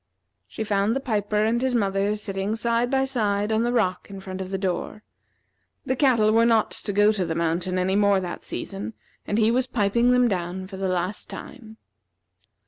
She 0.47 0.63
found 0.63 0.95
the 0.95 0.99
piper 0.99 1.43
and 1.43 1.61
his 1.61 1.75
mother 1.75 2.15
sitting 2.15 2.55
side 2.55 2.89
by 2.89 3.05
side 3.05 3.51
on 3.51 3.61
the 3.61 3.71
rock 3.71 4.09
in 4.09 4.19
front 4.19 4.41
of 4.41 4.49
the 4.49 4.57
door. 4.57 5.03
The 5.85 5.95
cattle 5.95 6.31
were 6.33 6.43
not 6.43 6.71
to 6.71 6.91
go 6.91 7.11
to 7.11 7.23
the 7.23 7.35
mountain 7.35 7.77
any 7.77 7.95
more 7.95 8.19
that 8.19 8.43
season, 8.43 8.95
and 9.27 9.37
he 9.37 9.51
was 9.51 9.67
piping 9.67 10.09
them 10.09 10.27
down 10.27 10.65
for 10.65 10.77
the 10.77 10.87
last 10.87 11.29
time. 11.29 11.77